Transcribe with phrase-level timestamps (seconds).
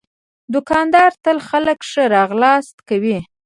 [0.53, 3.19] دوکاندار تل خلک ښه راغلاست کوي.